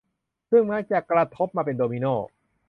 [0.49, 2.13] ซึ่งมักจะกระทบมาเป็นโดมิโน่